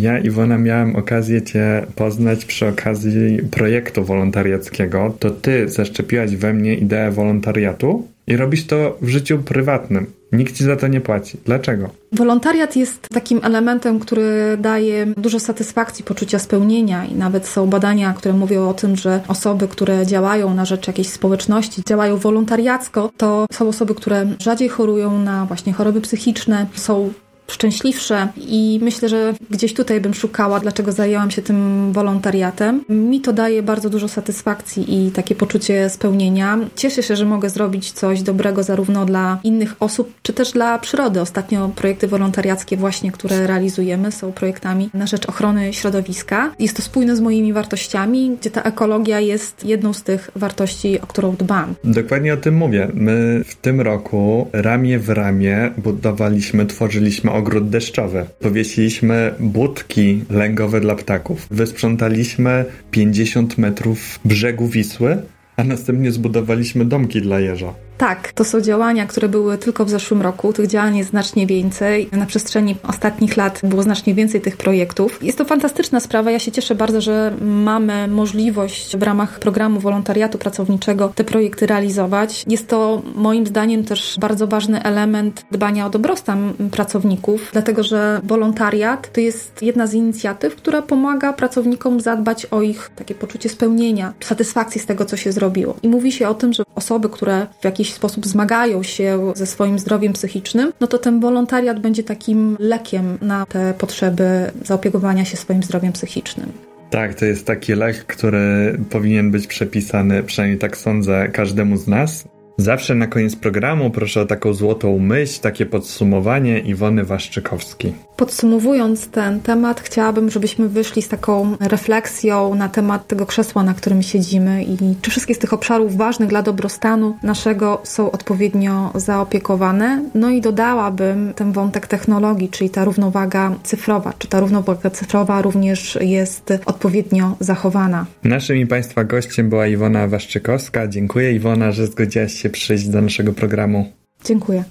Ja, 0.01 0.19
Iwona, 0.19 0.59
miałem 0.59 0.97
okazję 0.97 1.43
Cię 1.43 1.87
poznać 1.95 2.45
przy 2.45 2.69
okazji 2.69 3.39
projektu 3.51 4.05
wolontariackiego. 4.05 5.15
To 5.19 5.31
Ty 5.31 5.69
zaszczepiłaś 5.69 6.37
we 6.37 6.53
mnie 6.53 6.75
ideę 6.75 7.11
wolontariatu 7.11 8.09
i 8.27 8.37
robisz 8.37 8.67
to 8.67 8.99
w 9.03 9.09
życiu 9.09 9.39
prywatnym. 9.39 10.07
Nikt 10.33 10.57
ci 10.57 10.65
za 10.65 10.77
to 10.77 10.89
nie 10.89 11.01
płaci. 11.01 11.39
Dlaczego? 11.45 11.91
Wolontariat 12.13 12.77
jest 12.77 13.09
takim 13.09 13.41
elementem, 13.43 14.01
który 14.01 14.57
daje 14.61 15.07
dużo 15.07 15.41
satysfakcji, 15.41 16.05
poczucia 16.05 16.39
spełnienia 16.39 17.05
i 17.05 17.15
nawet 17.15 17.47
są 17.47 17.67
badania, 17.67 18.15
które 18.15 18.35
mówią 18.35 18.69
o 18.69 18.75
tym, 18.75 18.97
że 18.97 19.21
osoby, 19.29 19.69
które 19.69 20.07
działają 20.07 20.55
na 20.55 20.65
rzecz 20.65 20.87
jakiejś 20.87 21.09
społeczności, 21.09 21.83
działają 21.89 22.17
wolontariacko, 22.17 23.11
to 23.17 23.47
są 23.53 23.69
osoby, 23.69 23.95
które 23.95 24.27
rzadziej 24.41 24.69
chorują 24.69 25.23
na 25.23 25.45
właśnie 25.45 25.73
choroby 25.73 26.01
psychiczne, 26.01 26.67
są 26.75 27.13
szczęśliwsze 27.49 28.29
i 28.37 28.81
myślę, 28.83 29.09
że 29.09 29.35
gdzieś 29.51 29.75
tutaj 29.75 30.01
bym 30.01 30.15
szukała, 30.15 30.61
dlaczego 30.61 30.93
zajęłam 30.93 31.31
się 31.31 31.43
tym 31.43 31.93
wolontariatem. 31.93 32.85
Mi 32.89 33.21
to 33.21 33.33
daje 33.33 33.63
bardzo 33.63 33.91
dużo 33.91 34.09
satysfakcji 34.09 35.07
i 35.07 35.11
takie 35.11 35.35
poczucie 35.35 35.91
spełnienia. 35.91 36.59
Cieszę 36.77 37.03
się, 37.03 37.17
że 37.17 37.25
mogę 37.25 37.51
zrobić 37.51 37.93
coś 37.93 38.23
dobrego 38.23 38.63
zarówno 38.63 39.05
dla 39.05 39.39
innych 39.45 39.75
osób, 39.81 40.13
czy 40.23 40.33
też 40.33 40.53
dla 40.53 40.79
przyrody. 40.79 41.21
Ostatnio 41.21 41.71
projekty 41.77 42.09
wolontariackie 42.09 42.77
właśnie, 42.77 43.13
które 43.13 43.47
realizujemy 43.47 44.13
są 44.13 44.33
projektami 44.33 44.91
na 44.95 45.07
rzecz 45.07 45.29
ochrony 45.29 45.73
środowiska. 45.73 46.53
Jest 46.59 46.77
to 46.77 46.83
spójne 46.83 47.17
z 47.17 47.21
moimi 47.21 47.53
wartościami, 47.53 48.37
gdzie 48.41 48.51
ta 48.51 48.63
ekologia 48.63 49.21
jest 49.21 49.65
jedną 49.65 49.93
z 49.93 50.03
tych 50.03 50.31
wartości, 50.37 51.01
o 51.01 51.07
którą 51.07 51.37
dbam. 51.37 51.75
Dokładnie 51.85 52.35
o 52.35 52.37
tym 52.37 52.57
mówię. 52.57 52.89
My 52.95 53.45
w 53.47 53.55
tym 53.55 53.81
roku 53.81 54.49
ramię 54.53 54.99
w 54.99 55.09
ramię 55.09 55.71
budowaliśmy, 55.77 56.67
tworzyliśmy 56.67 57.36
ogród 57.37 57.69
deszczowy. 57.69 58.27
Powiesiliśmy 58.41 59.35
budki 59.41 60.25
lęgowe 60.31 60.81
dla 60.81 60.95
ptaków. 60.95 61.47
Wysprzątaliśmy 61.51 62.65
50 62.91 63.59
metrów 63.59 64.21
brzegu 64.25 64.69
Wisły, 64.69 65.17
a 65.57 65.65
następnie 65.65 66.13
zbudowaliśmy 66.13 66.85
domki 66.85 67.23
dla 67.23 67.41
jeża. 67.41 67.86
Tak, 67.99 68.33
to 68.33 68.45
są 68.45 68.61
działania, 68.61 69.07
które 69.07 69.29
były 69.29 69.59
tylko 69.59 69.85
w 69.85 69.91
zeszłym 69.91 70.23
roku. 70.23 70.53
Tych 70.53 70.67
działań 70.67 70.97
jest 70.97 71.11
znacznie 71.11 71.47
więcej. 71.47 72.09
Na 72.13 72.27
przestrzeni 72.27 72.77
ostatnich 72.89 73.37
lat 73.37 73.61
było 73.65 73.83
znacznie 73.83 74.15
więcej 74.15 74.41
tych 74.41 74.57
projektów. 74.57 75.23
Jest 75.23 75.39
to 75.39 75.45
fantastyczna 75.45 76.01
sprawa. 76.01 76.31
Ja 76.31 76.39
się 76.39 76.53
cieszę 76.53 76.75
bardzo, 76.75 77.01
że 77.01 77.33
mamy 77.41 78.09
możliwość 78.09 78.97
w 78.97 79.03
ramach 79.03 79.39
programu 79.39 79.81
wolontariatu 79.81 80.39
pracowniczego 80.39 81.13
te 81.15 81.25
projekty 81.25 81.67
realizować. 81.67 82.45
Jest 82.49 82.69
to 82.69 83.03
moim 83.15 83.47
zdaniem 83.47 83.85
też 83.85 84.17
bardzo 84.21 84.47
ważny 84.47 84.83
element 84.83 85.45
dbania 85.53 85.87
o 85.87 85.91
dobrostan 85.91 86.53
pracowników, 86.71 87.51
dlatego 87.53 87.83
że 87.83 88.21
wolontariat 88.25 89.13
to 89.13 89.21
jest 89.21 89.63
jedna 89.63 89.87
z 89.87 89.95
inicjatyw, 89.95 90.57
która 90.57 90.83
pomaga 90.83 91.33
pracownikom 91.33 92.01
zadbać 92.01 92.47
o 92.47 92.63
ich 92.63 92.91
takie 92.97 93.15
poczucie 93.15 93.49
spełnienia, 93.49 94.13
satysfakcji 94.21 94.81
z 94.81 94.87
tego, 94.87 95.05
co 95.05 95.17
się 95.17 95.33
zrobiło. 95.33 95.77
I 95.83 95.89
mówi 95.89 96.13
się 96.13 96.29
o 96.29 96.35
tym, 96.35 96.53
że 96.53 96.63
osoby, 96.75 97.09
które 97.09 97.47
w 97.61 97.65
jakiś 97.65 97.86
jakiś 97.87 97.97
sposób 97.97 98.27
zmagają 98.27 98.83
się 98.83 99.33
ze 99.37 99.47
swoim 99.47 99.79
zdrowiem 99.79 100.13
psychicznym, 100.13 100.73
no 100.81 100.87
to 100.87 100.99
ten 100.99 101.21
wolontariat 101.21 101.81
będzie 101.81 102.03
takim 102.03 102.57
lekiem 102.61 103.19
na 103.23 103.47
te 103.47 103.75
potrzeby 103.79 104.51
zaopiekowania 104.65 105.25
się 105.25 105.37
swoim 105.37 105.63
zdrowiem 105.63 105.93
psychicznym. 105.93 106.53
Tak, 106.91 107.15
to 107.15 107.25
jest 107.25 107.47
taki 107.47 107.75
lek, 107.75 108.05
który 108.05 108.79
powinien 108.91 109.31
być 109.31 109.47
przepisany, 109.47 110.23
przynajmniej 110.23 110.59
tak 110.59 110.77
sądzę, 110.77 111.29
każdemu 111.33 111.77
z 111.77 111.87
nas. 111.87 112.29
Zawsze 112.59 112.95
na 112.95 113.07
koniec 113.07 113.37
programu 113.37 113.91
proszę 113.91 114.21
o 114.21 114.27
taką 114.27 114.53
złotą 114.53 114.99
myśl, 114.99 115.41
takie 115.41 115.67
podsumowanie 115.67 116.59
Iwony 116.59 117.05
Waszczykowskiej. 117.05 118.06
Podsumowując 118.17 119.09
ten 119.09 119.41
temat, 119.41 119.81
chciałabym, 119.81 120.31
żebyśmy 120.31 120.69
wyszli 120.69 121.03
z 121.03 121.09
taką 121.09 121.57
refleksją 121.61 122.55
na 122.55 122.69
temat 122.69 123.07
tego 123.07 123.27
krzesła, 123.27 123.63
na 123.63 123.75
którym 123.75 124.03
siedzimy 124.03 124.65
i 124.65 124.77
czy 125.03 125.11
wszystkie 125.11 125.35
z 125.35 125.39
tych 125.39 125.53
obszarów 125.53 125.97
ważnych 125.97 126.29
dla 126.29 126.43
dobrostanu 126.43 127.17
naszego 127.23 127.81
są 127.85 128.11
odpowiednio 128.11 128.91
zaopiekowane. 128.95 130.03
No 130.15 130.31
i 130.31 130.41
dodałabym 130.41 131.33
ten 131.35 131.53
wątek 131.53 131.87
technologii, 131.87 132.49
czyli 132.49 132.71
ta 132.71 132.85
równowaga 132.85 133.55
cyfrowa. 133.63 134.13
Czy 134.19 134.29
ta 134.29 134.41
równowaga 134.41 134.91
cyfrowa 134.91 135.43
również 135.43 135.99
jest 136.01 136.53
odpowiednio 136.67 137.37
zachowana? 137.41 138.07
Naszym 138.25 138.57
i 138.57 138.67
Państwa 138.67 139.05
gościem 139.05 139.49
była 139.49 139.67
Iwona 139.67 140.09
Waszczykowska. 140.09 140.89
Dziękuję 140.89 141.33
Iwona, 141.33 141.73
że 141.73 141.87
zgodziłaś 141.87 142.33
się 142.35 142.51
przyjść 142.51 142.89
do 142.89 143.03
naszego 143.03 143.33
programu. 143.33 143.93
Dziękuję. 144.25 144.65